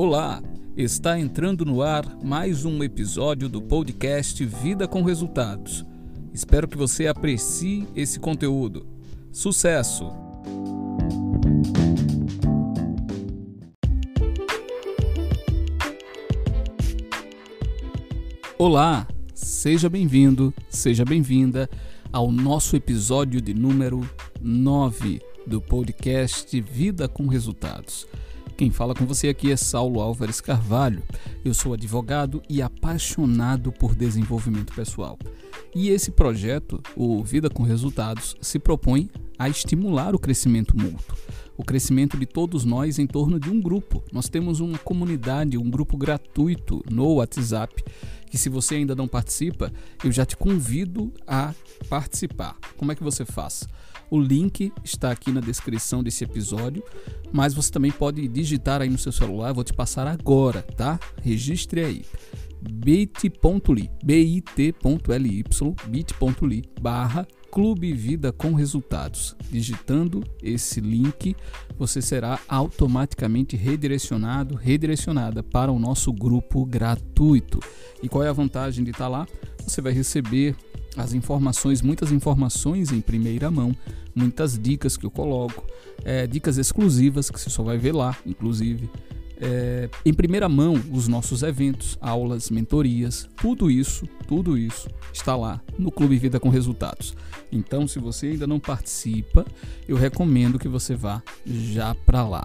Olá, 0.00 0.40
está 0.76 1.18
entrando 1.18 1.64
no 1.64 1.82
ar 1.82 2.04
mais 2.22 2.64
um 2.64 2.84
episódio 2.84 3.48
do 3.48 3.60
podcast 3.60 4.44
Vida 4.44 4.86
com 4.86 5.02
Resultados. 5.02 5.84
Espero 6.32 6.68
que 6.68 6.76
você 6.76 7.08
aprecie 7.08 7.84
esse 7.96 8.20
conteúdo. 8.20 8.86
Sucesso! 9.32 10.06
Olá, 18.56 19.04
seja 19.34 19.90
bem-vindo, 19.90 20.54
seja 20.68 21.04
bem-vinda 21.04 21.68
ao 22.12 22.30
nosso 22.30 22.76
episódio 22.76 23.40
de 23.40 23.52
número 23.52 24.08
9 24.40 25.20
do 25.44 25.60
podcast 25.60 26.60
Vida 26.60 27.08
com 27.08 27.26
Resultados. 27.26 28.06
Quem 28.58 28.72
fala 28.72 28.92
com 28.92 29.06
você 29.06 29.28
aqui 29.28 29.52
é 29.52 29.56
Saulo 29.56 30.00
Álvares 30.00 30.40
Carvalho. 30.40 31.00
Eu 31.44 31.54
sou 31.54 31.74
advogado 31.74 32.42
e 32.50 32.60
apaixonado 32.60 33.70
por 33.70 33.94
desenvolvimento 33.94 34.74
pessoal. 34.74 35.16
E 35.72 35.90
esse 35.90 36.10
projeto, 36.10 36.82
o 36.96 37.22
Vida 37.22 37.48
com 37.48 37.62
Resultados, 37.62 38.36
se 38.40 38.58
propõe 38.58 39.08
a 39.38 39.48
estimular 39.48 40.12
o 40.12 40.18
crescimento 40.18 40.76
mútuo, 40.76 41.16
o 41.56 41.62
crescimento 41.62 42.16
de 42.16 42.26
todos 42.26 42.64
nós 42.64 42.98
em 42.98 43.06
torno 43.06 43.38
de 43.38 43.48
um 43.48 43.60
grupo. 43.60 44.02
Nós 44.12 44.28
temos 44.28 44.58
uma 44.58 44.78
comunidade, 44.78 45.56
um 45.56 45.70
grupo 45.70 45.96
gratuito 45.96 46.84
no 46.90 47.14
WhatsApp, 47.14 47.84
que 48.28 48.36
se 48.36 48.48
você 48.48 48.74
ainda 48.74 48.96
não 48.96 49.06
participa, 49.06 49.72
eu 50.02 50.10
já 50.10 50.26
te 50.26 50.36
convido 50.36 51.12
a 51.28 51.54
participar. 51.88 52.56
Como 52.76 52.90
é 52.90 52.96
que 52.96 53.04
você 53.04 53.24
faz? 53.24 53.68
O 54.10 54.18
link 54.18 54.72
está 54.84 55.10
aqui 55.10 55.30
na 55.30 55.40
descrição 55.40 56.02
desse 56.02 56.24
episódio, 56.24 56.82
mas 57.32 57.54
você 57.54 57.70
também 57.70 57.90
pode 57.90 58.26
digitar 58.28 58.80
aí 58.80 58.88
no 58.88 58.98
seu 58.98 59.12
celular, 59.12 59.52
vou 59.52 59.64
te 59.64 59.72
passar 59.72 60.06
agora, 60.06 60.62
tá? 60.62 60.98
Registre 61.22 61.84
aí 61.84 62.04
bit.ly, 62.60 63.90
bit.ly, 64.04 65.44
bit.ly 65.88 66.62
barra 66.80 67.26
Clube 67.50 67.92
Vida 67.92 68.32
com 68.32 68.52
Resultados. 68.52 69.34
Digitando 69.50 70.22
esse 70.42 70.80
link, 70.80 71.34
você 71.78 72.02
será 72.02 72.38
automaticamente 72.48 73.56
redirecionado, 73.56 74.54
redirecionada 74.54 75.42
para 75.42 75.72
o 75.72 75.78
nosso 75.78 76.12
grupo 76.12 76.64
gratuito. 76.64 77.58
E 78.02 78.08
qual 78.08 78.22
é 78.22 78.28
a 78.28 78.34
vantagem 78.34 78.84
de 78.84 78.90
estar 78.90 79.08
lá? 79.08 79.26
Você 79.66 79.80
vai 79.80 79.92
receber 79.92 80.54
as 80.96 81.12
informações, 81.12 81.82
muitas 81.82 82.12
informações 82.12 82.92
em 82.92 83.00
primeira 83.00 83.50
mão, 83.50 83.74
muitas 84.14 84.58
dicas 84.58 84.96
que 84.96 85.06
eu 85.06 85.10
coloco, 85.10 85.64
é, 86.04 86.26
dicas 86.26 86.58
exclusivas 86.58 87.30
que 87.30 87.40
você 87.40 87.50
só 87.50 87.62
vai 87.62 87.78
ver 87.78 87.94
lá, 87.94 88.16
inclusive. 88.26 88.90
É, 89.40 89.88
em 90.04 90.12
primeira 90.12 90.48
mão, 90.48 90.74
os 90.92 91.06
nossos 91.06 91.44
eventos, 91.44 91.96
aulas, 92.00 92.50
mentorias, 92.50 93.28
tudo 93.36 93.70
isso, 93.70 94.08
tudo 94.26 94.58
isso 94.58 94.88
está 95.12 95.36
lá 95.36 95.60
no 95.78 95.92
Clube 95.92 96.18
Vida 96.18 96.40
com 96.40 96.48
Resultados. 96.48 97.14
Então, 97.52 97.86
se 97.86 98.00
você 98.00 98.28
ainda 98.28 98.46
não 98.46 98.58
participa, 98.58 99.46
eu 99.86 99.96
recomendo 99.96 100.58
que 100.58 100.66
você 100.66 100.96
vá 100.96 101.22
já 101.46 101.94
para 101.94 102.26
lá 102.26 102.44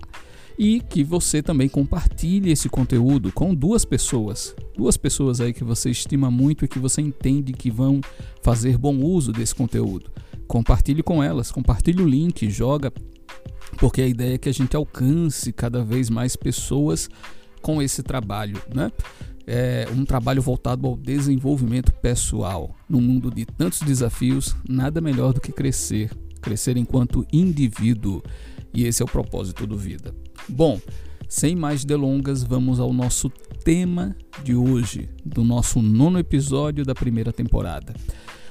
e 0.58 0.80
que 0.82 1.04
você 1.04 1.42
também 1.42 1.68
compartilhe 1.68 2.52
esse 2.52 2.70
conteúdo 2.70 3.32
com 3.32 3.54
duas 3.54 3.86
pessoas, 3.86 4.56
duas 4.76 4.98
pessoas 4.98 5.42
aí 5.42 5.54
que 5.54 5.64
você 5.64 5.90
estima 5.90 6.30
muito 6.30 6.66
e 6.66 6.68
que 6.68 6.80
você 6.80 7.02
entende 7.02 7.54
que 7.54 7.72
vão 7.72 8.02
fazer 8.42 8.78
bom 8.78 8.98
uso 8.98 9.32
desse 9.32 9.56
conteúdo. 9.56 10.12
Compartilhe 10.48 11.02
com 11.02 11.24
elas, 11.24 11.52
compartilhe 11.52 12.02
o 12.02 12.08
link, 12.08 12.50
joga, 12.50 12.92
porque 13.78 14.02
a 14.02 14.08
ideia 14.08 14.36
é 14.36 14.38
que 14.38 14.50
a 14.50 14.54
gente 14.54 14.76
alcance 14.76 15.52
cada 15.52 15.84
vez 15.84 16.10
mais 16.10 16.36
pessoas 16.36 17.10
com 17.62 17.82
esse 17.82 18.04
trabalho, 18.04 18.62
né? 18.74 18.92
É 19.46 19.88
um 19.94 20.06
trabalho 20.06 20.42
voltado 20.42 20.88
ao 20.88 20.96
desenvolvimento 20.96 21.92
pessoal. 21.94 22.76
No 22.88 23.02
mundo 23.02 23.30
de 23.30 23.46
tantos 23.46 23.82
desafios, 23.82 24.56
nada 24.68 25.02
melhor 25.02 25.34
do 25.34 25.42
que 25.42 25.52
crescer, 25.52 26.12
crescer 26.42 26.78
enquanto 26.78 27.26
indivíduo. 27.32 28.22
E 28.74 28.86
esse 28.86 29.02
é 29.02 29.06
o 29.06 29.08
propósito 29.08 29.68
do 29.68 29.78
Vida. 29.78 30.14
Bom, 30.50 30.82
sem 31.30 31.56
mais 31.56 31.86
delongas, 31.86 32.44
vamos 32.44 32.80
ao 32.80 32.92
nosso 32.92 33.30
tema 33.64 34.16
de 34.44 34.56
hoje, 34.56 35.10
do 35.24 35.44
nosso 35.44 35.82
nono 35.82 36.20
episódio 36.20 36.84
da 36.84 36.96
primeira 36.96 37.32
temporada. 37.32 37.94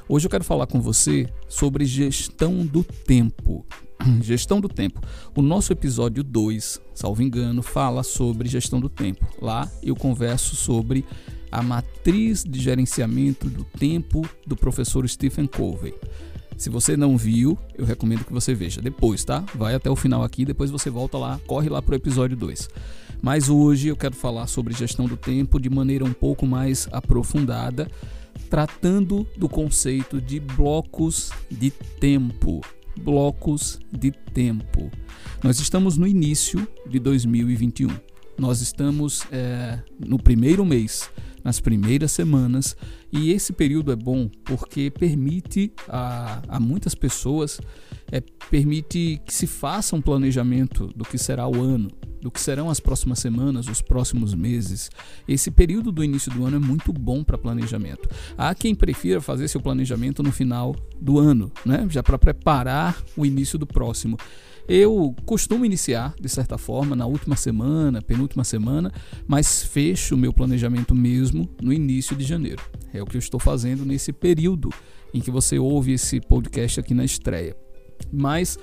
Hoje 0.08 0.26
eu 0.26 0.30
quero 0.30 0.44
falar 0.44 0.66
com 0.66 0.80
você 0.80 1.26
sobre 1.48 1.84
gestão 1.84 2.64
do 2.66 2.84
tempo. 2.84 3.64
Gestão 4.20 4.60
do 4.60 4.68
tempo. 4.68 5.00
O 5.36 5.40
nosso 5.40 5.72
episódio 5.72 6.24
2, 6.24 6.80
salvo 6.92 7.22
engano, 7.22 7.62
fala 7.62 8.02
sobre 8.02 8.48
gestão 8.48 8.80
do 8.80 8.88
tempo. 8.88 9.24
Lá 9.40 9.70
eu 9.80 9.94
converso 9.94 10.56
sobre 10.56 11.04
a 11.52 11.62
matriz 11.62 12.42
de 12.42 12.60
gerenciamento 12.60 13.48
do 13.48 13.62
tempo 13.62 14.22
do 14.44 14.56
professor 14.56 15.08
Stephen 15.08 15.46
Covey. 15.46 15.94
Se 16.62 16.70
você 16.70 16.96
não 16.96 17.18
viu, 17.18 17.58
eu 17.76 17.84
recomendo 17.84 18.24
que 18.24 18.32
você 18.32 18.54
veja 18.54 18.80
depois, 18.80 19.24
tá? 19.24 19.44
Vai 19.52 19.74
até 19.74 19.90
o 19.90 19.96
final 19.96 20.22
aqui, 20.22 20.44
depois 20.44 20.70
você 20.70 20.88
volta 20.88 21.18
lá, 21.18 21.40
corre 21.44 21.68
lá 21.68 21.82
pro 21.82 21.96
episódio 21.96 22.36
2. 22.36 22.68
Mas 23.20 23.48
hoje 23.48 23.88
eu 23.88 23.96
quero 23.96 24.14
falar 24.14 24.46
sobre 24.46 24.72
gestão 24.72 25.06
do 25.06 25.16
tempo 25.16 25.58
de 25.58 25.68
maneira 25.68 26.04
um 26.04 26.12
pouco 26.12 26.46
mais 26.46 26.86
aprofundada, 26.92 27.90
tratando 28.48 29.26
do 29.36 29.48
conceito 29.48 30.20
de 30.20 30.38
blocos 30.38 31.32
de 31.50 31.72
tempo. 31.98 32.60
Blocos 32.96 33.80
de 33.90 34.12
tempo. 34.12 34.88
Nós 35.42 35.58
estamos 35.58 35.98
no 35.98 36.06
início 36.06 36.64
de 36.88 37.00
2021. 37.00 37.88
Nós 38.38 38.60
estamos 38.60 39.24
é, 39.32 39.80
no 39.98 40.16
primeiro 40.16 40.64
mês 40.64 41.10
nas 41.44 41.60
primeiras 41.60 42.12
semanas. 42.12 42.76
E 43.12 43.30
esse 43.30 43.52
período 43.52 43.92
é 43.92 43.96
bom 43.96 44.28
porque 44.42 44.90
permite 44.90 45.70
a, 45.86 46.40
a 46.48 46.58
muitas 46.58 46.94
pessoas, 46.94 47.60
é, 48.10 48.22
permite 48.50 49.20
que 49.26 49.34
se 49.34 49.46
faça 49.46 49.94
um 49.94 50.00
planejamento 50.00 50.86
do 50.96 51.04
que 51.04 51.18
será 51.18 51.46
o 51.46 51.60
ano, 51.60 51.90
do 52.22 52.30
que 52.30 52.40
serão 52.40 52.70
as 52.70 52.80
próximas 52.80 53.18
semanas, 53.18 53.68
os 53.68 53.82
próximos 53.82 54.34
meses. 54.34 54.90
Esse 55.28 55.50
período 55.50 55.92
do 55.92 56.02
início 56.02 56.32
do 56.32 56.46
ano 56.46 56.56
é 56.56 56.60
muito 56.60 56.90
bom 56.92 57.22
para 57.22 57.36
planejamento. 57.36 58.08
Há 58.38 58.54
quem 58.54 58.74
prefira 58.74 59.20
fazer 59.20 59.48
seu 59.48 59.60
planejamento 59.60 60.22
no 60.22 60.32
final 60.32 60.74
do 60.98 61.18
ano, 61.18 61.52
né? 61.66 61.86
já 61.90 62.02
para 62.02 62.16
preparar 62.16 62.96
o 63.16 63.26
início 63.26 63.58
do 63.58 63.66
próximo. 63.66 64.16
Eu 64.68 65.14
costumo 65.26 65.64
iniciar, 65.64 66.14
de 66.20 66.28
certa 66.28 66.56
forma, 66.56 66.94
na 66.94 67.04
última 67.04 67.34
semana, 67.34 68.00
penúltima 68.00 68.44
semana, 68.44 68.92
mas 69.26 69.64
fecho 69.64 70.14
o 70.14 70.18
meu 70.18 70.32
planejamento 70.32 70.94
mesmo 70.94 71.48
no 71.60 71.72
início 71.72 72.14
de 72.14 72.24
janeiro. 72.24 72.62
É 72.92 73.01
o 73.02 73.06
que 73.06 73.16
eu 73.16 73.20
estou 73.20 73.40
fazendo 73.40 73.84
nesse 73.84 74.12
período 74.12 74.70
em 75.12 75.20
que 75.20 75.30
você 75.30 75.58
ouve 75.58 75.92
esse 75.92 76.20
podcast 76.20 76.80
aqui 76.80 76.94
na 76.94 77.04
estreia. 77.04 77.56
Mas 78.12 78.58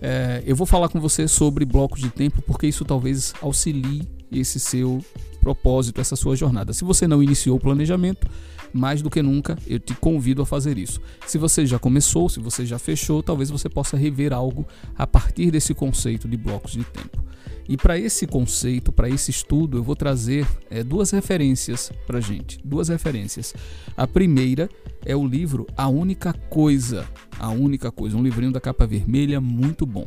é, 0.00 0.42
eu 0.44 0.56
vou 0.56 0.66
falar 0.66 0.88
com 0.88 1.00
você 1.00 1.28
sobre 1.28 1.64
blocos 1.64 2.00
de 2.00 2.10
tempo 2.10 2.42
porque 2.42 2.66
isso 2.66 2.84
talvez 2.84 3.32
auxilie 3.40 4.06
esse 4.30 4.58
seu 4.58 5.04
propósito, 5.40 6.00
essa 6.00 6.16
sua 6.16 6.36
jornada. 6.36 6.72
Se 6.72 6.84
você 6.84 7.06
não 7.06 7.22
iniciou 7.22 7.56
o 7.56 7.60
planejamento, 7.60 8.28
mais 8.72 9.00
do 9.00 9.10
que 9.10 9.22
nunca 9.22 9.56
eu 9.66 9.78
te 9.78 9.94
convido 9.94 10.42
a 10.42 10.46
fazer 10.46 10.78
isso. 10.78 11.00
Se 11.26 11.38
você 11.38 11.64
já 11.64 11.78
começou, 11.78 12.28
se 12.28 12.40
você 12.40 12.66
já 12.66 12.78
fechou, 12.78 13.22
talvez 13.22 13.50
você 13.50 13.68
possa 13.68 13.96
rever 13.96 14.32
algo 14.32 14.66
a 14.96 15.06
partir 15.06 15.50
desse 15.50 15.74
conceito 15.74 16.28
de 16.28 16.36
blocos 16.36 16.72
de 16.72 16.84
tempo. 16.84 17.24
E 17.68 17.76
para 17.76 17.98
esse 17.98 18.26
conceito, 18.26 18.92
para 18.92 19.08
esse 19.08 19.30
estudo, 19.30 19.78
eu 19.78 19.82
vou 19.82 19.96
trazer 19.96 20.46
é, 20.70 20.84
duas 20.84 21.10
referências 21.10 21.90
para 22.06 22.20
gente. 22.20 22.60
Duas 22.64 22.88
referências. 22.88 23.54
A 23.96 24.06
primeira 24.06 24.68
é 25.04 25.16
o 25.16 25.26
livro 25.26 25.66
A 25.76 25.88
Única 25.88 26.32
Coisa. 26.32 27.06
A 27.38 27.50
Única 27.50 27.90
Coisa, 27.90 28.16
um 28.16 28.22
livrinho 28.22 28.52
da 28.52 28.60
capa 28.60 28.86
vermelha 28.86 29.40
muito 29.40 29.84
bom. 29.84 30.06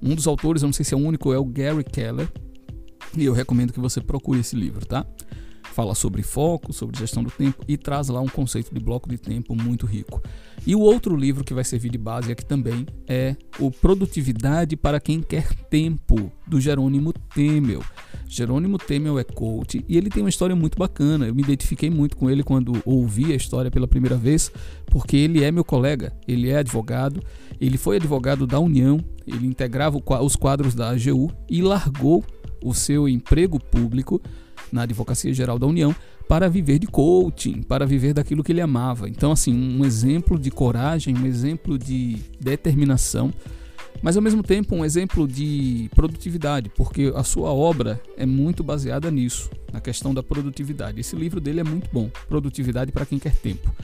Um 0.00 0.14
dos 0.14 0.26
autores, 0.26 0.62
eu 0.62 0.66
não 0.66 0.72
sei 0.72 0.84
se 0.84 0.94
é 0.94 0.96
o 0.96 1.00
único, 1.00 1.32
é 1.32 1.38
o 1.38 1.44
Gary 1.44 1.82
Keller. 1.82 2.28
E 3.16 3.24
eu 3.24 3.32
recomendo 3.32 3.72
que 3.72 3.80
você 3.80 4.00
procure 4.00 4.40
esse 4.40 4.56
livro, 4.56 4.86
tá? 4.86 5.06
fala 5.70 5.94
sobre 5.94 6.22
foco, 6.22 6.72
sobre 6.72 6.98
gestão 6.98 7.22
do 7.22 7.30
tempo 7.30 7.64
e 7.66 7.76
traz 7.76 8.08
lá 8.08 8.20
um 8.20 8.28
conceito 8.28 8.74
de 8.74 8.80
bloco 8.80 9.08
de 9.08 9.16
tempo 9.16 9.54
muito 9.54 9.86
rico. 9.86 10.22
E 10.66 10.74
o 10.74 10.80
outro 10.80 11.16
livro 11.16 11.42
que 11.42 11.54
vai 11.54 11.64
servir 11.64 11.90
de 11.90 11.96
base 11.96 12.30
aqui 12.30 12.44
também 12.44 12.86
é 13.08 13.34
o 13.58 13.70
Produtividade 13.70 14.76
para 14.76 15.00
quem 15.00 15.22
quer 15.22 15.54
tempo, 15.70 16.30
do 16.46 16.60
Jerônimo 16.60 17.12
Temel. 17.34 17.82
Jerônimo 18.28 18.76
Temel 18.76 19.18
é 19.18 19.24
coach 19.24 19.82
e 19.88 19.96
ele 19.96 20.10
tem 20.10 20.22
uma 20.22 20.28
história 20.28 20.54
muito 20.54 20.76
bacana. 20.76 21.26
Eu 21.26 21.34
me 21.34 21.42
identifiquei 21.42 21.88
muito 21.88 22.16
com 22.16 22.28
ele 22.28 22.42
quando 22.42 22.80
ouvi 22.84 23.32
a 23.32 23.36
história 23.36 23.70
pela 23.70 23.88
primeira 23.88 24.16
vez, 24.16 24.52
porque 24.86 25.16
ele 25.16 25.42
é 25.42 25.50
meu 25.50 25.64
colega, 25.64 26.12
ele 26.28 26.50
é 26.50 26.58
advogado, 26.58 27.22
ele 27.58 27.78
foi 27.78 27.96
advogado 27.96 28.46
da 28.46 28.60
União, 28.60 29.02
ele 29.26 29.46
integrava 29.46 29.98
os 30.22 30.36
quadros 30.36 30.74
da 30.74 30.90
AGU 30.90 31.32
e 31.48 31.62
largou 31.62 32.22
o 32.62 32.74
seu 32.74 33.08
emprego 33.08 33.58
público 33.58 34.20
na 34.72 34.82
Advocacia 34.82 35.32
Geral 35.32 35.58
da 35.58 35.66
União 35.66 35.94
para 36.28 36.48
viver 36.48 36.78
de 36.78 36.86
coaching, 36.86 37.62
para 37.62 37.84
viver 37.84 38.14
daquilo 38.14 38.44
que 38.44 38.52
ele 38.52 38.60
amava. 38.60 39.08
Então, 39.08 39.32
assim, 39.32 39.52
um 39.52 39.84
exemplo 39.84 40.38
de 40.38 40.50
coragem, 40.50 41.16
um 41.16 41.26
exemplo 41.26 41.76
de 41.76 42.18
determinação. 42.40 43.32
mas 44.02 44.16
ao 44.16 44.22
mesmo 44.22 44.42
tempo 44.42 44.74
um 44.74 44.84
exemplo 44.84 45.26
de 45.26 45.90
produtividade, 45.94 46.70
porque 46.70 47.12
a 47.14 47.24
sua 47.24 47.52
obra 47.52 48.00
é 48.16 48.24
muito 48.24 48.62
baseada 48.62 49.10
nisso, 49.10 49.50
na 49.72 49.80
questão 49.80 50.14
da 50.14 50.22
produtividade. 50.22 51.00
Esse 51.00 51.16
livro 51.16 51.40
dele 51.40 51.60
é 51.60 51.64
muito 51.64 51.90
bom, 51.92 52.08
Produtividade 52.28 52.92
para 52.92 53.04
quem 53.04 53.18
quer 53.18 53.34
tempo. 53.34 53.74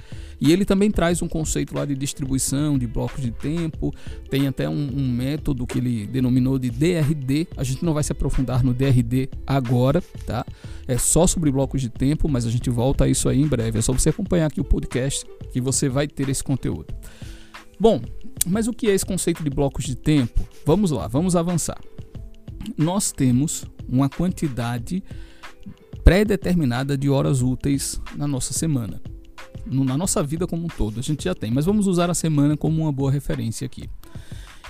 E 0.40 0.52
ele 0.52 0.64
também 0.64 0.90
traz 0.90 1.22
um 1.22 1.28
conceito 1.28 1.74
lá 1.74 1.84
de 1.84 1.94
distribuição 1.94 2.78
de 2.78 2.86
blocos 2.86 3.22
de 3.22 3.30
tempo, 3.30 3.92
tem 4.28 4.46
até 4.46 4.68
um, 4.68 4.90
um, 4.94 5.08
método 5.08 5.66
que 5.66 5.78
ele 5.78 6.06
denominou 6.06 6.58
de 6.58 6.70
DRD. 6.70 7.48
A 7.56 7.64
gente 7.64 7.84
não 7.84 7.94
vai 7.94 8.02
se 8.02 8.12
aprofundar 8.12 8.62
no 8.62 8.74
DRD 8.74 9.30
agora, 9.46 10.02
tá? 10.26 10.44
É 10.86 10.98
só 10.98 11.26
sobre 11.26 11.50
blocos 11.50 11.80
de 11.80 11.88
tempo, 11.88 12.28
mas 12.28 12.44
a 12.44 12.50
gente 12.50 12.68
volta 12.68 13.04
a 13.04 13.08
isso 13.08 13.28
aí 13.28 13.40
em 13.40 13.46
breve. 13.46 13.78
É 13.78 13.82
só 13.82 13.92
você 13.92 14.10
acompanhar 14.10 14.46
aqui 14.46 14.60
o 14.60 14.64
podcast 14.64 15.26
que 15.52 15.60
você 15.60 15.88
vai 15.88 16.06
ter 16.06 16.28
esse 16.28 16.44
conteúdo. 16.44 16.94
Bom, 17.80 18.00
mas 18.46 18.68
o 18.68 18.72
que 18.72 18.88
é 18.88 18.94
esse 18.94 19.04
conceito 19.04 19.42
de 19.42 19.50
blocos 19.50 19.84
de 19.84 19.96
tempo? 19.96 20.46
Vamos 20.64 20.90
lá, 20.90 21.08
vamos 21.08 21.34
avançar. 21.34 21.80
Nós 22.76 23.10
temos 23.10 23.64
uma 23.88 24.08
quantidade 24.08 25.02
pré-determinada 26.04 26.96
de 26.96 27.08
horas 27.08 27.42
úteis 27.42 28.00
na 28.16 28.26
nossa 28.26 28.52
semana 28.52 29.00
na 29.70 29.96
nossa 29.96 30.22
vida 30.22 30.46
como 30.46 30.64
um 30.64 30.68
todo, 30.68 31.00
a 31.00 31.02
gente 31.02 31.24
já 31.24 31.34
tem, 31.34 31.50
mas 31.50 31.64
vamos 31.64 31.86
usar 31.86 32.10
a 32.10 32.14
semana 32.14 32.56
como 32.56 32.82
uma 32.82 32.92
boa 32.92 33.10
referência 33.10 33.64
aqui. 33.66 33.88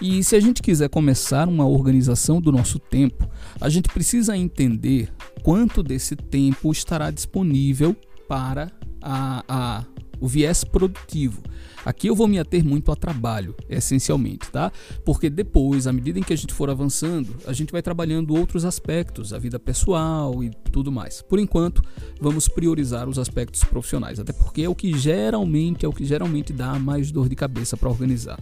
E 0.01 0.23
se 0.23 0.37
a 0.37 0.41
gente 0.41 0.63
quiser 0.63 0.89
começar 0.91 1.49
uma 1.49 1.67
organização 1.67 2.41
do 2.41 2.53
nosso 2.53 2.79
tempo, 2.79 3.29
a 3.61 3.69
gente 3.69 3.89
precisa 3.89 4.37
entender 4.37 5.11
quanto 5.43 5.83
desse 5.83 6.15
tempo 6.15 6.71
estará 6.71 7.11
disponível 7.11 7.97
para 8.29 8.71
a, 9.01 9.43
a 9.49 9.85
o 10.21 10.27
viés 10.27 10.65
produtivo. 10.65 11.43
Aqui 11.85 12.09
eu 12.09 12.17
vou 12.17 12.27
me 12.27 12.39
ater 12.39 12.65
muito 12.65 12.91
a 12.91 12.97
trabalho, 12.97 13.55
essencialmente, 13.69 14.51
tá? 14.51 14.73
Porque 15.05 15.31
depois, 15.31 15.87
à 15.87 15.93
medida 15.93 16.19
em 16.19 16.23
que 16.23 16.33
a 16.33 16.37
gente 16.37 16.53
for 16.53 16.69
avançando, 16.69 17.37
a 17.47 17.53
gente 17.53 17.71
vai 17.71 17.81
trabalhando 17.81 18.35
outros 18.35 18.65
aspectos, 18.65 19.33
a 19.33 19.39
vida 19.39 19.57
pessoal 19.59 20.43
e 20.43 20.51
tudo 20.73 20.91
mais. 20.91 21.23
Por 21.23 21.39
enquanto, 21.39 21.81
vamos 22.21 22.49
priorizar 22.49 23.09
os 23.09 23.21
aspectos 23.21 23.63
profissionais, 23.63 24.19
até 24.19 24.33
porque 24.33 24.63
é 24.63 24.69
o 24.69 24.75
que 24.75 24.99
geralmente 24.99 25.87
é 25.87 25.89
o 25.89 25.93
que 25.93 26.05
geralmente 26.05 26.53
dá 26.53 26.77
mais 26.77 27.13
dor 27.13 27.29
de 27.29 27.37
cabeça 27.37 27.77
para 27.77 27.89
organizar. 27.89 28.41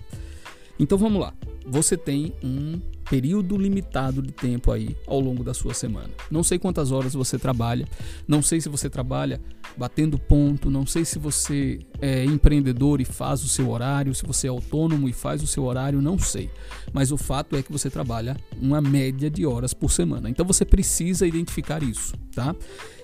Então 0.79 0.97
vamos 0.97 1.21
lá. 1.21 1.35
Você 1.67 1.97
tem 1.97 2.32
um 2.43 2.81
período 3.08 3.56
limitado 3.56 4.22
de 4.22 4.32
tempo 4.32 4.72
aí 4.72 4.96
ao 5.06 5.20
longo 5.20 5.44
da 5.44 5.54
sua 5.54 5.74
semana. 5.74 6.10
Não 6.30 6.42
sei 6.42 6.58
quantas 6.58 6.90
horas 6.90 7.14
você 7.14 7.38
trabalha, 7.38 7.86
não 8.26 8.42
sei 8.42 8.60
se 8.60 8.68
você 8.68 8.88
trabalha 8.88 9.40
batendo 9.76 10.18
ponto, 10.18 10.70
não 10.70 10.86
sei 10.86 11.04
se 11.04 11.18
você 11.18 11.80
é 12.00 12.24
empreendedor 12.24 13.00
e 13.00 13.04
faz 13.04 13.42
o 13.42 13.48
seu 13.48 13.70
horário, 13.70 14.14
se 14.14 14.24
você 14.24 14.46
é 14.46 14.50
autônomo 14.50 15.08
e 15.08 15.12
faz 15.12 15.42
o 15.42 15.46
seu 15.46 15.64
horário, 15.64 16.00
não 16.00 16.18
sei. 16.18 16.50
Mas 16.92 17.10
o 17.10 17.16
fato 17.16 17.56
é 17.56 17.62
que 17.62 17.72
você 17.72 17.90
trabalha 17.90 18.36
uma 18.60 18.80
média 18.80 19.30
de 19.30 19.44
horas 19.44 19.74
por 19.74 19.90
semana. 19.90 20.30
Então 20.30 20.46
você 20.46 20.64
precisa 20.64 21.26
identificar 21.26 21.82
isso, 21.82 22.14
tá? 22.34 22.54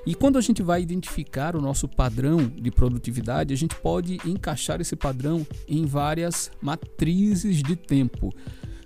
E 0.07 0.15
quando 0.15 0.39
a 0.39 0.41
gente 0.41 0.63
vai 0.63 0.81
identificar 0.81 1.55
o 1.55 1.61
nosso 1.61 1.87
padrão 1.87 2.39
de 2.47 2.71
produtividade, 2.71 3.53
a 3.53 3.57
gente 3.57 3.75
pode 3.75 4.19
encaixar 4.25 4.81
esse 4.81 4.97
padrão 4.97 5.47
em 5.69 5.85
várias 5.85 6.51
matrizes 6.63 7.63
de 7.63 7.77
tempo. 7.77 8.33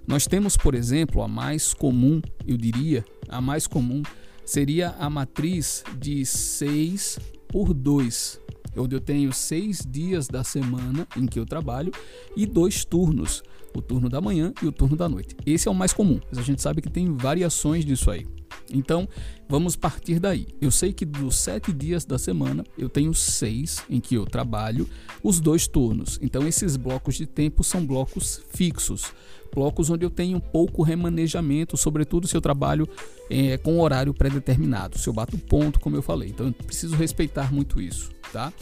Nós 0.06 0.26
temos, 0.26 0.56
por 0.56 0.74
exemplo, 0.74 1.22
a 1.22 1.28
mais 1.28 1.72
comum, 1.72 2.20
eu 2.46 2.56
diria, 2.56 3.04
a 3.28 3.40
mais 3.40 3.66
comum 3.66 4.02
seria 4.44 4.90
a 4.98 5.08
matriz 5.08 5.82
de 5.98 6.26
6 6.26 7.18
por 7.48 7.72
2, 7.72 8.40
onde 8.76 8.94
eu 8.94 9.00
tenho 9.00 9.32
seis 9.32 9.86
dias 9.88 10.28
da 10.28 10.44
semana 10.44 11.06
em 11.16 11.24
que 11.24 11.38
eu 11.38 11.46
trabalho 11.46 11.92
e 12.36 12.44
dois 12.44 12.84
turnos, 12.84 13.42
o 13.74 13.80
turno 13.80 14.08
da 14.08 14.20
manhã 14.20 14.52
e 14.62 14.66
o 14.66 14.72
turno 14.72 14.96
da 14.96 15.08
noite. 15.08 15.36
Esse 15.46 15.68
é 15.68 15.70
o 15.70 15.74
mais 15.74 15.92
comum, 15.92 16.20
mas 16.28 16.38
a 16.38 16.42
gente 16.42 16.60
sabe 16.60 16.82
que 16.82 16.90
tem 16.90 17.16
variações 17.16 17.84
disso 17.84 18.10
aí. 18.10 18.26
Então, 18.72 19.08
vamos 19.48 19.76
partir 19.76 20.18
daí. 20.18 20.46
Eu 20.60 20.70
sei 20.70 20.92
que 20.92 21.04
dos 21.04 21.36
sete 21.36 21.72
dias 21.72 22.04
da 22.04 22.18
semana, 22.18 22.64
eu 22.78 22.88
tenho 22.88 23.12
seis 23.14 23.82
em 23.88 24.00
que 24.00 24.14
eu 24.14 24.24
trabalho 24.24 24.88
os 25.22 25.40
dois 25.40 25.66
turnos. 25.66 26.18
Então, 26.22 26.46
esses 26.46 26.76
blocos 26.76 27.16
de 27.16 27.26
tempo 27.26 27.62
são 27.62 27.84
blocos 27.84 28.42
fixos 28.50 29.12
blocos 29.54 29.88
onde 29.88 30.04
eu 30.04 30.10
tenho 30.10 30.40
pouco 30.40 30.82
remanejamento, 30.82 31.76
sobretudo 31.76 32.26
se 32.26 32.36
eu 32.36 32.40
trabalho 32.40 32.88
é, 33.30 33.56
com 33.56 33.78
horário 33.80 34.12
pré-determinado, 34.12 34.98
se 34.98 35.08
eu 35.08 35.12
bato 35.12 35.38
ponto, 35.38 35.78
como 35.78 35.96
eu 35.96 36.02
falei. 36.02 36.30
Então, 36.30 36.46
eu 36.46 36.52
preciso 36.52 36.96
respeitar 36.96 37.52
muito 37.52 37.80
isso, 37.80 38.10
tá? 38.32 38.52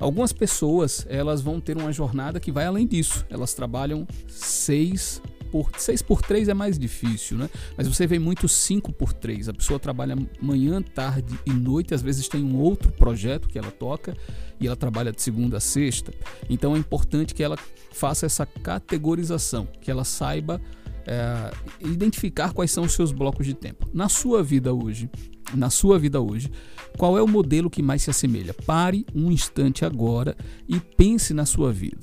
Algumas 0.00 0.32
pessoas, 0.32 1.04
elas 1.08 1.42
vão 1.42 1.60
ter 1.60 1.76
uma 1.76 1.92
jornada 1.92 2.40
que 2.40 2.52
vai 2.52 2.64
além 2.64 2.86
disso. 2.86 3.26
Elas 3.28 3.52
trabalham 3.52 4.06
seis 4.28 5.20
por 5.50 5.70
6 5.76 6.02
por 6.02 6.22
3 6.22 6.48
é 6.48 6.54
mais 6.54 6.78
difícil, 6.78 7.36
né? 7.36 7.50
Mas 7.76 7.88
você 7.88 8.06
vê 8.06 8.18
muito 8.18 8.48
5 8.48 8.92
por 8.92 9.12
3. 9.12 9.48
A 9.48 9.54
pessoa 9.54 9.78
trabalha 9.78 10.16
manhã, 10.40 10.82
tarde 10.82 11.38
e 11.46 11.52
noite, 11.52 11.94
às 11.94 12.02
vezes 12.02 12.28
tem 12.28 12.42
um 12.42 12.56
outro 12.56 12.92
projeto 12.92 13.48
que 13.48 13.58
ela 13.58 13.70
toca 13.70 14.16
e 14.60 14.66
ela 14.66 14.76
trabalha 14.76 15.12
de 15.12 15.22
segunda 15.22 15.56
a 15.56 15.60
sexta. 15.60 16.12
Então 16.48 16.76
é 16.76 16.78
importante 16.78 17.34
que 17.34 17.42
ela 17.42 17.56
faça 17.92 18.26
essa 18.26 18.46
categorização, 18.46 19.66
que 19.80 19.90
ela 19.90 20.04
saiba 20.04 20.60
é, 21.06 21.50
identificar 21.80 22.52
quais 22.52 22.70
são 22.70 22.84
os 22.84 22.92
seus 22.92 23.12
blocos 23.12 23.46
de 23.46 23.54
tempo. 23.54 23.88
Na 23.94 24.08
sua 24.08 24.42
vida 24.42 24.74
hoje, 24.74 25.10
na 25.54 25.70
sua 25.70 25.98
vida 25.98 26.20
hoje, 26.20 26.50
qual 26.98 27.16
é 27.16 27.22
o 27.22 27.26
modelo 27.26 27.70
que 27.70 27.82
mais 27.82 28.02
se 28.02 28.10
assemelha? 28.10 28.52
Pare 28.52 29.06
um 29.14 29.30
instante 29.32 29.84
agora 29.84 30.36
e 30.68 30.78
pense 30.78 31.32
na 31.32 31.46
sua 31.46 31.72
vida. 31.72 31.98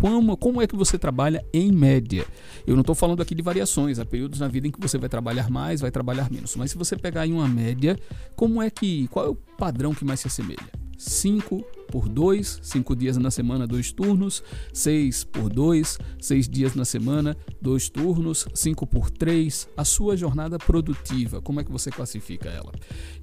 Como, 0.00 0.34
como 0.34 0.62
é 0.62 0.66
que 0.66 0.74
você 0.74 0.98
trabalha 0.98 1.44
em 1.52 1.70
média? 1.70 2.26
Eu 2.66 2.74
não 2.74 2.80
estou 2.80 2.94
falando 2.94 3.20
aqui 3.20 3.34
de 3.34 3.42
variações, 3.42 3.98
há 3.98 4.04
períodos 4.04 4.40
na 4.40 4.48
vida 4.48 4.66
em 4.66 4.70
que 4.70 4.80
você 4.80 4.96
vai 4.96 5.10
trabalhar 5.10 5.50
mais, 5.50 5.82
vai 5.82 5.90
trabalhar 5.90 6.30
menos. 6.30 6.56
Mas 6.56 6.70
se 6.70 6.78
você 6.78 6.96
pegar 6.96 7.26
em 7.26 7.32
uma 7.32 7.46
média, 7.46 7.98
como 8.34 8.62
é 8.62 8.70
que. 8.70 9.06
Qual 9.08 9.26
é 9.26 9.28
o 9.28 9.34
padrão 9.34 9.94
que 9.94 10.04
mais 10.04 10.20
se 10.20 10.26
assemelha? 10.26 10.80
5 10.96 11.64
por 11.90 12.08
2, 12.08 12.60
5 12.62 12.94
dias 12.94 13.16
na 13.16 13.30
semana, 13.30 13.66
2 13.66 13.92
turnos, 13.92 14.42
6 14.72 15.24
por 15.24 15.48
2, 15.48 15.98
6 16.20 16.48
dias 16.48 16.74
na 16.74 16.84
semana, 16.84 17.36
2 17.60 17.88
turnos, 17.88 18.46
5 18.54 18.86
por 18.86 19.10
3, 19.10 19.68
a 19.76 19.84
sua 19.84 20.14
jornada 20.16 20.58
produtiva, 20.58 21.40
como 21.40 21.58
é 21.58 21.64
que 21.64 21.72
você 21.72 21.90
classifica 21.90 22.50
ela? 22.50 22.70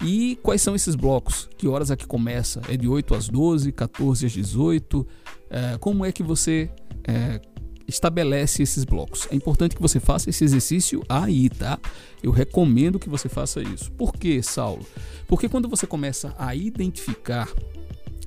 E 0.04 0.40
quais 0.42 0.62
são 0.62 0.76
esses 0.76 0.96
blocos? 0.96 1.48
Que 1.56 1.68
horas 1.68 1.92
é 1.92 1.96
que 1.96 2.08
começa? 2.08 2.62
É 2.68 2.76
de 2.76 2.88
8 2.88 3.14
às 3.14 3.30
12, 3.30 3.72
14 3.72 4.26
às 4.26 4.32
18? 4.32 5.08
É, 5.50 5.78
como 5.78 6.06
é 6.06 6.12
que 6.12 6.24
você 6.24 6.70
é, 7.08 7.40
estabelece 7.88 8.62
esses 8.62 8.84
blocos. 8.84 9.28
É 9.32 9.36
importante 9.36 9.76
que 9.76 9.82
você 9.82 10.00
faça 10.00 10.30
esse 10.30 10.44
exercício 10.44 11.02
aí, 11.08 11.50
tá? 11.50 11.80
Eu 12.22 12.32
recomendo 12.32 13.00
que 13.00 13.10
você 13.10 13.30
faça 13.30 13.62
isso. 13.62 13.92
Por 13.94 14.14
que, 14.14 14.44
Saulo? 14.44 14.86
Porque 15.28 15.48
quando 15.48 15.70
você 15.70 15.88
começa 15.88 16.36
a 16.38 16.54
identificar 16.54 17.48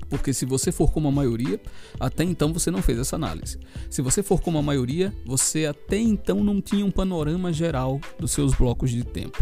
porque 0.09 0.33
se 0.33 0.45
você 0.45 0.73
for 0.73 0.91
como 0.91 1.07
a 1.07 1.11
maioria, 1.11 1.57
até 1.97 2.25
então 2.25 2.51
você 2.51 2.69
não 2.69 2.81
fez 2.81 2.99
essa 2.99 3.15
análise. 3.15 3.57
Se 3.89 4.01
você 4.01 4.21
for 4.21 4.41
como 4.41 4.57
a 4.57 4.61
maioria, 4.61 5.15
você 5.25 5.65
até 5.65 5.97
então 5.97 6.43
não 6.43 6.61
tinha 6.61 6.85
um 6.85 6.91
panorama 6.91 7.53
geral 7.53 7.97
dos 8.19 8.31
seus 8.31 8.53
blocos 8.53 8.91
de 8.91 9.05
tempo. 9.05 9.41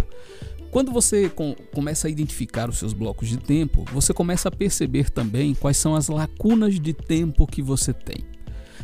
Quando 0.72 0.92
você 0.92 1.30
com, 1.30 1.56
começa 1.74 2.08
a 2.08 2.12
identificar 2.12 2.70
os 2.70 2.78
seus 2.78 2.94
blocos 2.94 3.28
de 3.28 3.38
tempo, 3.38 3.84
você 3.92 4.14
começa 4.14 4.50
a 4.50 4.52
perceber 4.52 5.10
também 5.10 5.56
quais 5.56 5.78
são 5.78 5.96
as 5.96 6.08
lacunas 6.08 6.80
de 6.80 6.94
tempo 6.94 7.48
que 7.48 7.62
você 7.62 7.92
tem. 7.92 8.18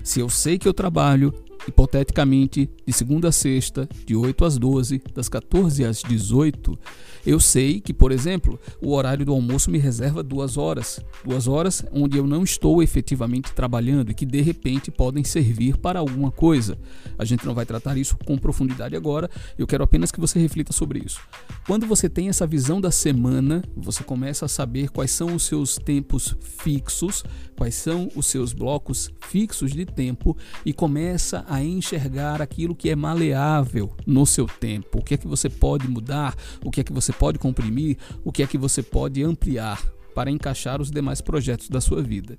Se 0.03 0.19
eu 0.19 0.29
sei 0.29 0.57
que 0.57 0.67
eu 0.67 0.73
trabalho 0.73 1.33
hipoteticamente, 1.67 2.69
de 2.85 2.93
segunda 2.93 3.29
a 3.29 3.31
sexta, 3.31 3.87
de 4.05 4.15
8 4.15 4.45
às 4.45 4.57
12, 4.57 5.01
das 5.13 5.29
14 5.29 5.83
às 5.83 6.01
18, 6.01 6.77
eu 7.25 7.39
sei 7.39 7.81
que, 7.81 7.91
por 7.91 8.11
exemplo, 8.11 8.59
o 8.79 8.93
horário 8.93 9.25
do 9.25 9.33
almoço 9.33 9.71
me 9.71 9.79
reserva 9.79 10.21
duas 10.21 10.57
horas. 10.57 10.99
Duas 11.23 11.47
horas 11.47 11.83
onde 11.91 12.17
eu 12.17 12.27
não 12.27 12.43
estou 12.43 12.83
efetivamente 12.83 13.51
trabalhando 13.51 14.11
e 14.11 14.13
que 14.13 14.27
de 14.27 14.41
repente 14.41 14.91
podem 14.91 15.23
servir 15.23 15.77
para 15.77 15.99
alguma 15.99 16.29
coisa. 16.29 16.77
A 17.17 17.25
gente 17.25 17.43
não 17.43 17.55
vai 17.55 17.65
tratar 17.65 17.97
isso 17.97 18.15
com 18.25 18.37
profundidade 18.37 18.95
agora, 18.95 19.29
eu 19.57 19.65
quero 19.65 19.83
apenas 19.83 20.11
que 20.11 20.19
você 20.19 20.37
reflita 20.37 20.71
sobre 20.71 21.01
isso. 21.03 21.19
Quando 21.65 21.87
você 21.87 22.07
tem 22.07 22.29
essa 22.29 22.45
visão 22.45 22.79
da 22.79 22.91
semana, 22.91 23.63
você 23.75 24.03
começa 24.03 24.45
a 24.45 24.49
saber 24.49 24.89
quais 24.89 25.09
são 25.09 25.33
os 25.33 25.43
seus 25.43 25.77
tempos 25.77 26.35
fixos, 26.39 27.23
quais 27.57 27.73
são 27.73 28.09
os 28.15 28.27
seus 28.27 28.53
blocos 28.53 29.09
fixos 29.21 29.71
de 29.71 29.85
tempo 29.85 30.37
e 30.63 30.71
começa 30.71 31.43
a 31.49 31.54
enxergar 31.63 32.41
aquilo 32.41 32.75
que 32.75 32.89
é 32.89 32.95
maleável 32.95 33.91
no 34.05 34.25
seu 34.25 34.45
tempo. 34.45 34.99
O 34.99 35.03
que 35.03 35.13
é 35.13 35.17
que 35.17 35.27
você 35.27 35.49
pode 35.49 35.87
mudar, 35.87 36.35
o 36.63 36.71
que 36.71 36.81
é 36.81 36.83
que 36.83 36.93
você 36.93 37.11
pode 37.11 37.39
comprimir, 37.39 37.97
o 38.23 38.31
que 38.31 38.43
é 38.43 38.47
que 38.47 38.57
você 38.57 38.81
pode 38.81 39.23
ampliar 39.23 39.81
para 40.13 40.31
encaixar 40.31 40.81
os 40.81 40.89
demais 40.89 41.21
projetos 41.21 41.69
da 41.69 41.81
sua 41.81 42.01
vida, 42.01 42.37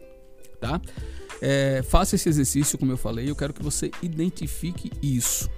tá? 0.60 0.80
É, 1.42 1.82
faça 1.82 2.16
esse 2.16 2.28
exercício, 2.28 2.78
como 2.78 2.90
eu 2.90 2.96
falei, 2.96 3.28
eu 3.28 3.36
quero 3.36 3.52
que 3.52 3.62
você 3.62 3.90
identifique 4.02 4.90
isso. 5.02 5.50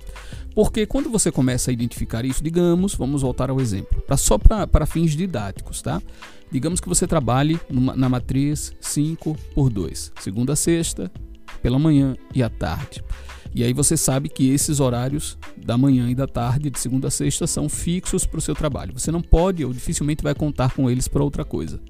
Porque 0.55 0.85
quando 0.87 1.09
você 1.09 1.31
começa 1.31 1.71
a 1.71 1.73
identificar 1.73 2.25
isso, 2.25 2.43
digamos, 2.43 2.95
vamos 2.95 3.23
voltar 3.23 3.49
ao 3.49 3.61
exemplo, 3.61 4.03
pra, 4.03 4.17
só 4.17 4.37
para 4.37 4.87
fins 4.87 5.12
didáticos, 5.12 5.81
tá? 5.81 6.03
Digamos 6.50 6.81
que 6.81 6.88
você 6.88 7.07
trabalhe 7.07 7.61
numa, 7.71 7.95
na 7.95 8.09
matriz 8.09 8.73
5 8.81 9.37
por 9.55 9.71
2, 9.71 10.12
segunda 10.19 10.55
a 10.55 10.57
sexta, 10.57 11.12
pela 11.62 11.79
manhã 11.79 12.17
e 12.35 12.43
à 12.43 12.49
tarde. 12.50 13.05
E 13.55 13.64
aí 13.64 13.73
você 13.73 13.97
sabe 13.97 14.28
que 14.28 14.50
esses 14.50 14.81
horários 14.81 15.38
da 15.57 15.76
manhã 15.76 16.11
e 16.11 16.14
da 16.14 16.26
tarde, 16.26 16.71
de 16.71 16.78
segunda 16.78 17.09
a 17.09 17.11
sexta, 17.11 17.47
são 17.47 17.69
fixos 17.69 18.26
para 18.26 18.38
o 18.38 18.43
seu 18.43 18.55
trabalho. 18.55 18.93
Você 18.99 19.11
não 19.11 19.23
pode 19.23 19.64
ou 19.64 19.73
dificilmente 19.73 20.23
vai 20.23 20.35
contar 20.35 20.75
com 20.75 20.90
eles 20.90 21.09
para 21.09 21.23
outra 21.23 21.45
coisa. 21.45 21.81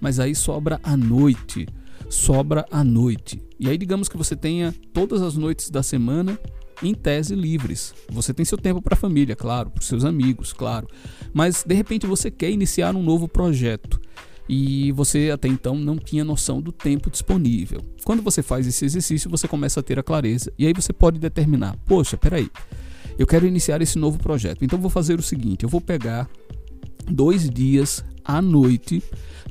Mas 0.00 0.20
aí 0.20 0.34
sobra 0.34 0.80
a 0.82 0.96
noite. 0.96 1.66
Sobra 2.08 2.64
a 2.70 2.82
noite. 2.82 3.40
E 3.60 3.68
aí, 3.68 3.76
digamos 3.76 4.08
que 4.08 4.16
você 4.16 4.36
tenha 4.36 4.74
todas 4.92 5.20
as 5.20 5.36
noites 5.36 5.68
da 5.68 5.82
semana 5.82 6.38
em 6.82 6.94
tese 6.94 7.34
livres. 7.34 7.92
Você 8.10 8.32
tem 8.32 8.44
seu 8.44 8.56
tempo 8.56 8.80
para 8.80 8.94
a 8.94 8.96
família, 8.96 9.34
claro, 9.34 9.70
para 9.70 9.82
seus 9.82 10.04
amigos, 10.04 10.52
claro. 10.52 10.86
Mas 11.32 11.64
de 11.66 11.74
repente 11.74 12.06
você 12.06 12.30
quer 12.30 12.50
iniciar 12.50 12.94
um 12.94 13.02
novo 13.02 13.28
projeto 13.28 14.00
e 14.48 14.90
você 14.92 15.30
até 15.30 15.46
então 15.46 15.76
não 15.76 15.96
tinha 15.96 16.24
noção 16.24 16.60
do 16.60 16.72
tempo 16.72 17.10
disponível. 17.10 17.84
Quando 18.04 18.22
você 18.22 18.42
faz 18.42 18.66
esse 18.66 18.84
exercício, 18.84 19.30
você 19.30 19.46
começa 19.46 19.80
a 19.80 19.82
ter 19.82 19.98
a 19.98 20.02
clareza 20.02 20.52
e 20.58 20.66
aí 20.66 20.72
você 20.72 20.92
pode 20.92 21.18
determinar: 21.18 21.76
poxa, 21.86 22.16
peraí, 22.16 22.50
eu 23.18 23.26
quero 23.26 23.46
iniciar 23.46 23.82
esse 23.82 23.98
novo 23.98 24.18
projeto, 24.18 24.64
então 24.64 24.78
vou 24.78 24.90
fazer 24.90 25.18
o 25.18 25.22
seguinte: 25.22 25.64
eu 25.64 25.68
vou 25.68 25.80
pegar 25.80 26.28
dois 27.10 27.48
dias 27.48 28.04
à 28.24 28.40
noite, 28.40 29.02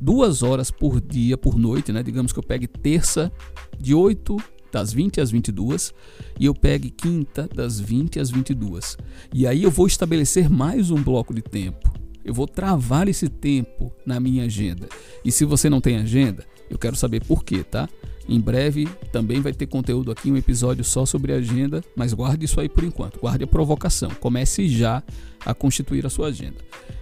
duas 0.02 0.44
horas 0.44 0.72
por 0.72 1.00
dia 1.02 1.38
por 1.38 1.58
noite, 1.58 1.92
né? 1.92 2.02
Digamos 2.02 2.32
que 2.32 2.40
eu 2.40 2.44
pegue 2.44 2.68
terça 2.68 3.32
de 3.80 3.94
8 3.94 4.38
das 4.72 4.94
20 4.94 5.22
às 5.22 5.32
22 5.32 5.94
e 6.40 6.46
eu 6.46 6.54
pegue 6.54 6.90
quinta 6.90 7.50
das 7.54 7.80
20 7.80 8.20
às 8.20 8.30
22. 8.30 8.98
E 9.34 9.48
aí 9.48 9.64
eu 9.64 9.72
vou 9.72 9.88
estabelecer 9.88 10.50
mais 10.50 10.92
um 10.92 11.02
bloco 11.02 11.34
de 11.34 11.42
tempo. 11.42 11.87
Eu 12.28 12.34
vou 12.34 12.46
travar 12.46 13.08
esse 13.08 13.30
tempo 13.30 13.90
na 14.06 14.20
minha 14.20 14.44
agenda. 14.44 14.90
E 15.24 15.32
se 15.32 15.46
você 15.46 15.70
não 15.70 15.80
tem 15.80 15.96
agenda, 15.96 16.46
eu 16.70 16.78
quero 16.78 16.96
saber 16.98 17.24
por 17.24 17.42
quê, 17.42 17.64
tá? 17.64 17.88
Em 18.28 18.38
breve 18.38 18.86
também 19.14 19.40
vai 19.40 19.54
ter 19.54 19.66
conteúdo 19.68 20.12
aqui, 20.12 20.30
um 20.30 20.36
episódio 20.36 20.84
só 20.84 21.06
sobre 21.06 21.32
agenda, 21.32 21.82
mas 21.96 22.14
guarde 22.14 22.44
isso 22.44 22.60
aí 22.60 22.68
por 22.68 22.84
enquanto. 22.84 23.22
Guarde 23.22 23.46
a 23.46 23.48
provocação. 23.48 24.10
Comece 24.20 24.68
já 24.68 25.02
a 25.46 25.54
constituir 25.54 26.06
a 26.06 26.10
sua 26.10 26.28
agenda. 26.28 26.58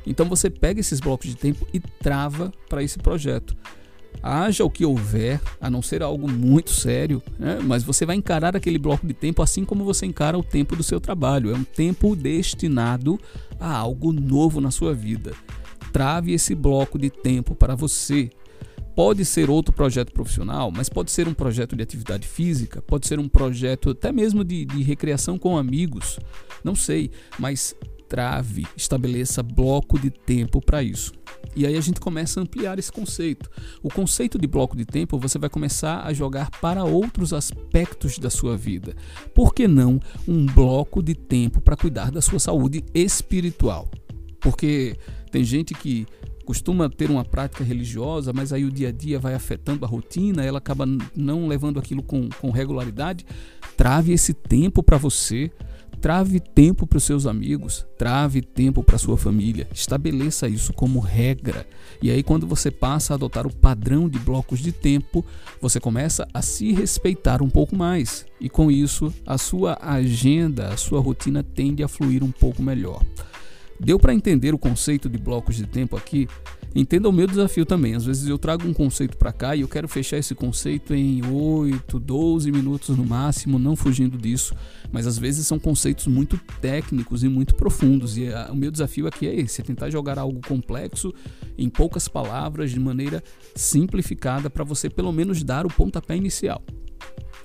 Então 0.06 0.30
você 0.30 0.48
pega 0.48 0.80
esses 0.80 1.00
blocos 1.00 1.28
de 1.28 1.36
tempo 1.36 1.66
e 1.74 1.80
trava 1.80 2.54
para 2.70 2.84
esse 2.84 3.00
projeto 3.00 3.58
haja 4.22 4.64
o 4.64 4.70
que 4.70 4.86
houver, 4.86 5.42
a 5.60 5.70
não 5.70 5.82
ser 5.82 6.02
algo 6.02 6.30
muito 6.30 6.72
sério, 6.72 7.22
né? 7.38 7.60
mas 7.64 7.84
você 7.84 8.06
vai 8.06 8.16
encarar 8.16 8.56
aquele 8.56 8.78
bloco 8.78 9.06
de 9.06 9.14
tempo 9.14 9.42
assim 9.42 9.64
como 9.64 9.84
você 9.84 10.06
encara 10.06 10.38
o 10.38 10.44
tempo 10.44 10.76
do 10.76 10.84
seu 10.84 11.00
trabalho. 11.00 11.52
É 11.52 11.56
um 11.56 11.64
tempo 11.64 12.16
destinado 12.16 13.20
a 13.60 13.76
algo 13.76 14.12
novo 14.12 14.60
na 14.60 14.72
sua 14.72 14.94
vida. 14.94 15.34
Trave 15.92 16.34
esse 16.34 16.54
bloco 16.54 17.00
de 17.00 17.10
tempo 17.10 17.56
para 17.56 17.76
você. 17.76 18.30
Pode 18.96 19.26
ser 19.26 19.50
outro 19.50 19.74
projeto 19.74 20.14
profissional, 20.14 20.72
mas 20.72 20.88
pode 20.88 21.12
ser 21.12 21.28
um 21.28 21.34
projeto 21.34 21.76
de 21.76 21.84
atividade 21.84 22.26
física, 22.26 22.82
pode 22.82 23.08
ser 23.08 23.20
um 23.20 23.28
projeto 23.28 23.90
até 23.90 24.10
mesmo 24.10 24.42
de, 24.42 24.64
de 24.64 24.84
recreação 24.84 25.38
com 25.38 25.58
amigos. 25.58 26.18
Não 26.64 26.76
sei, 26.76 27.12
mas 27.38 27.76
trave, 28.08 28.66
estabeleça 28.76 29.44
bloco 29.44 30.00
de 30.00 30.10
tempo 30.10 30.62
para 30.62 30.84
isso. 30.84 31.12
E 31.56 31.66
aí 31.66 31.78
a 31.78 31.82
gente 31.82 32.00
começa 32.00 32.40
a 32.40 32.44
ampliar 32.44 32.78
esse 32.78 32.92
conceito. 32.92 33.50
O 33.82 33.90
conceito 33.90 34.38
de 34.38 34.46
bloco 34.46 34.76
de 34.76 34.86
tempo 34.86 35.18
você 35.18 35.40
vai 35.40 35.50
começar 35.50 36.06
a 36.06 36.14
jogar 36.14 36.50
para 36.60 36.84
outros 36.84 37.32
aspectos 37.34 38.20
da 38.20 38.30
sua 38.30 38.58
vida. 38.58 38.96
Por 39.34 39.54
que 39.54 39.68
não 39.68 40.00
um 40.28 40.46
bloco 40.46 41.02
de 41.02 41.16
tempo 41.16 41.62
para 41.62 41.78
cuidar 41.78 42.12
da 42.12 42.22
sua 42.22 42.40
saúde 42.40 42.84
espiritual? 42.94 43.90
Porque 44.40 44.98
tem 45.32 45.44
gente 45.44 45.74
que 45.74 46.06
costuma 46.46 46.90
ter 46.90 47.10
uma 47.10 47.26
prática 47.26 47.64
religiosa, 47.64 48.32
mas 48.32 48.54
aí 48.54 48.64
o 48.64 48.72
dia 48.72 48.90
a 48.90 48.92
dia 48.92 49.18
vai 49.18 49.34
afetando 49.34 49.84
a 49.84 49.88
rotina, 49.88 50.44
ela 50.44 50.60
acaba 50.60 50.86
não 51.16 51.48
levando 51.48 51.80
aquilo 51.80 52.04
com, 52.04 52.30
com 52.30 52.52
regularidade. 52.52 53.26
Trave 53.76 54.14
esse 54.14 54.34
tempo 54.34 54.84
para 54.84 54.98
você 54.98 55.52
Trave 56.02 56.40
tempo 56.40 56.86
para 56.86 56.98
os 56.98 57.04
seus 57.04 57.26
amigos, 57.26 57.86
trave 57.98 58.42
tempo 58.42 58.84
para 58.84 58.98
sua 58.98 59.18
família. 59.18 59.68
Estabeleça 59.74 60.48
isso 60.48 60.74
como 60.74 61.00
regra. 61.00 61.66
E 62.02 62.12
aí, 62.12 62.22
quando 62.22 62.46
você 62.46 62.70
passa 62.70 63.14
a 63.14 63.16
adotar 63.16 63.48
o 63.48 63.56
padrão 63.56 64.08
de 64.08 64.20
blocos 64.20 64.60
de 64.60 64.72
tempo, 64.72 65.26
você 65.60 65.80
começa 65.80 66.28
a 66.34 66.42
se 66.42 66.72
respeitar 66.74 67.42
um 67.42 67.50
pouco 67.50 67.76
mais. 67.76 68.26
E 68.40 68.50
com 68.50 68.70
isso, 68.70 69.14
a 69.26 69.38
sua 69.38 69.78
agenda, 69.82 70.70
a 70.70 70.78
sua 70.78 71.00
rotina 71.00 71.44
tende 71.44 71.84
a 71.84 71.88
fluir 71.88 72.24
um 72.24 72.32
pouco 72.32 72.62
melhor. 72.62 73.02
Deu 73.80 74.00
para 74.00 74.14
entender 74.14 74.54
o 74.54 74.58
conceito 74.58 75.10
de 75.10 75.18
blocos 75.18 75.56
de 75.56 75.66
tempo 75.66 75.98
aqui? 75.98 76.28
Entenda 76.76 77.08
o 77.08 77.12
meu 77.14 77.26
desafio 77.26 77.66
também. 77.66 77.96
Às 77.96 78.04
vezes 78.04 78.28
eu 78.28 78.38
trago 78.38 78.68
um 78.68 78.74
conceito 78.74 79.16
para 79.16 79.32
cá 79.32 79.56
e 79.56 79.62
eu 79.62 79.68
quero 79.68 79.88
fechar 79.88 80.18
esse 80.18 80.36
conceito 80.36 80.94
em 80.94 81.26
8, 81.26 81.98
12 81.98 82.52
minutos 82.52 82.98
no 82.98 83.06
máximo, 83.06 83.58
não 83.58 83.78
fugindo 83.78 84.18
disso. 84.18 84.54
Mas 84.92 85.08
às 85.08 85.18
vezes 85.18 85.48
são 85.48 85.58
conceitos 85.58 86.06
muito 86.06 86.38
técnicos 86.60 87.24
e 87.24 87.30
muito 87.30 87.56
profundos. 87.56 88.18
E 88.18 88.28
a, 88.28 88.52
o 88.52 88.56
meu 88.56 88.70
desafio 88.70 89.08
aqui 89.08 89.26
é 89.26 89.34
esse: 89.34 89.62
é 89.62 89.64
tentar 89.64 89.90
jogar 89.90 90.20
algo 90.20 90.42
complexo 90.46 91.14
em 91.58 91.70
poucas 91.70 92.10
palavras, 92.10 92.72
de 92.72 92.80
maneira 92.80 93.24
simplificada, 93.56 94.50
para 94.50 94.66
você 94.66 94.90
pelo 94.90 95.14
menos 95.14 95.44
dar 95.44 95.66
o 95.66 95.70
pontapé 95.70 96.18
inicial. 96.18 96.62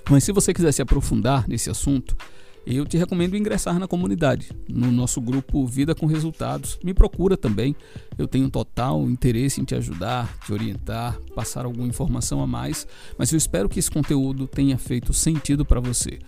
Mas 0.09 0.25
se 0.25 0.33
você 0.33 0.53
quiser 0.53 0.73
se 0.73 0.81
aprofundar 0.81 1.47
nesse 1.47 1.69
assunto, 1.69 2.17
eu 2.65 2.85
te 2.85 2.97
recomendo 2.97 3.35
ingressar 3.35 3.79
na 3.79 3.87
comunidade, 3.87 4.51
no 4.69 4.91
nosso 4.91 5.19
grupo 5.19 5.65
Vida 5.65 5.95
com 5.95 6.05
Resultados. 6.05 6.79
Me 6.83 6.93
procura 6.93 7.35
também, 7.35 7.75
eu 8.17 8.27
tenho 8.27 8.49
total 8.49 9.09
interesse 9.09 9.59
em 9.59 9.63
te 9.63 9.75
ajudar, 9.75 10.37
te 10.45 10.53
orientar, 10.53 11.19
passar 11.35 11.65
alguma 11.65 11.87
informação 11.87 12.41
a 12.41 12.47
mais, 12.47 12.87
mas 13.17 13.31
eu 13.31 13.37
espero 13.37 13.67
que 13.67 13.79
esse 13.79 13.89
conteúdo 13.89 14.47
tenha 14.47 14.77
feito 14.77 15.13
sentido 15.13 15.65
para 15.65 15.79
você. 15.79 16.19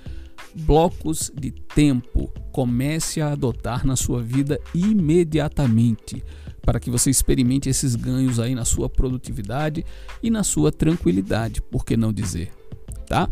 Blocos 0.56 1.32
de 1.36 1.52
tempo, 1.52 2.32
comece 2.52 3.22
a 3.22 3.32
adotar 3.32 3.86
na 3.86 3.96
sua 3.96 4.22
vida 4.22 4.60
imediatamente, 4.74 6.24
para 6.62 6.80
que 6.80 6.90
você 6.90 7.10
experimente 7.10 7.70
esses 7.70 7.96
ganhos 7.96 8.40
aí 8.40 8.56
na 8.56 8.66
sua 8.66 8.90
produtividade 8.90 9.86
e 10.22 10.30
na 10.30 10.44
sua 10.44 10.72
tranquilidade, 10.72 11.62
por 11.62 11.86
que 11.86 11.98
não 11.98 12.14
dizer, 12.14 12.52
tá? 13.08 13.30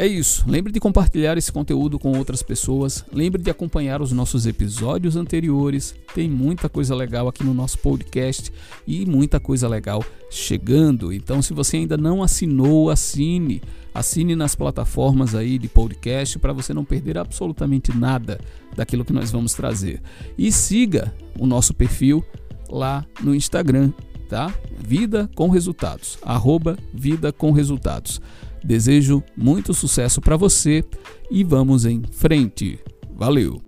É 0.00 0.06
isso. 0.06 0.46
Lembre 0.48 0.72
de 0.72 0.80
compartilhar 0.80 1.36
esse 1.36 1.52
conteúdo 1.52 1.98
com 1.98 2.16
outras 2.16 2.42
pessoas. 2.42 3.04
Lembre 3.12 3.42
de 3.42 3.50
acompanhar 3.50 4.00
os 4.00 4.12
nossos 4.12 4.46
episódios 4.46 5.14
anteriores. 5.14 5.94
Tem 6.14 6.26
muita 6.26 6.70
coisa 6.70 6.94
legal 6.94 7.28
aqui 7.28 7.44
no 7.44 7.52
nosso 7.52 7.78
podcast 7.80 8.50
e 8.86 9.04
muita 9.04 9.38
coisa 9.38 9.68
legal 9.68 10.02
chegando. 10.30 11.12
Então, 11.12 11.42
se 11.42 11.52
você 11.52 11.76
ainda 11.76 11.98
não 11.98 12.22
assinou, 12.22 12.88
assine. 12.88 13.60
Assine 13.92 14.34
nas 14.34 14.54
plataformas 14.54 15.34
aí 15.34 15.58
de 15.58 15.68
podcast 15.68 16.38
para 16.38 16.54
você 16.54 16.72
não 16.72 16.82
perder 16.82 17.18
absolutamente 17.18 17.94
nada 17.94 18.40
daquilo 18.74 19.04
que 19.04 19.12
nós 19.12 19.30
vamos 19.30 19.52
trazer. 19.52 20.00
E 20.38 20.50
siga 20.50 21.14
o 21.38 21.46
nosso 21.46 21.74
perfil 21.74 22.24
lá 22.70 23.04
no 23.22 23.34
Instagram, 23.34 23.92
tá? 24.30 24.50
Vida 24.78 25.28
com 25.34 25.50
resultados. 25.50 26.16
Arroba 26.22 26.78
Vida 26.90 27.34
com 27.34 27.52
Resultados. 27.52 28.18
Desejo 28.64 29.22
muito 29.36 29.72
sucesso 29.74 30.20
para 30.20 30.36
você 30.36 30.84
e 31.30 31.42
vamos 31.44 31.84
em 31.84 32.02
frente. 32.10 32.78
Valeu! 33.16 33.60